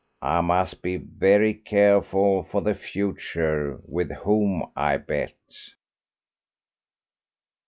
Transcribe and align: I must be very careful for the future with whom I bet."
I 0.23 0.41
must 0.41 0.81
be 0.81 0.97
very 0.97 1.53
careful 1.53 2.41
for 2.45 2.61
the 2.63 2.73
future 2.73 3.79
with 3.85 4.09
whom 4.09 4.71
I 4.75 4.97
bet." 4.97 5.35